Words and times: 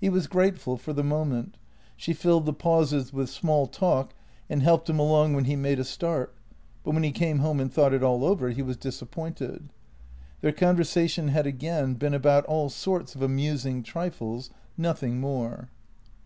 He 0.00 0.08
was 0.08 0.28
grateful 0.28 0.78
for 0.78 0.94
the 0.94 1.04
moment; 1.04 1.58
she 1.94 2.14
filled 2.14 2.46
the 2.46 2.54
pauses 2.54 3.12
with 3.12 3.28
small 3.28 3.66
talk 3.66 4.14
and 4.48 4.62
helped 4.62 4.88
him 4.88 4.98
along 4.98 5.34
when 5.34 5.44
he 5.44 5.56
made 5.56 5.78
a 5.78 5.84
start, 5.84 6.34
but 6.82 6.92
when 6.94 7.02
he 7.02 7.10
came 7.12 7.40
home 7.40 7.60
and 7.60 7.70
thought 7.70 7.92
it 7.92 8.02
all 8.02 8.24
over, 8.24 8.48
he 8.48 8.62
was 8.62 8.78
disappointed. 8.78 9.68
Their 10.40 10.52
conversation 10.52 11.28
had 11.28 11.46
again 11.46 11.92
been 11.96 12.14
about 12.14 12.46
all 12.46 12.70
sorts 12.70 13.14
of 13.14 13.20
amusing 13.20 13.82
trifles, 13.82 14.48
nothing 14.78 15.20
more. 15.20 15.68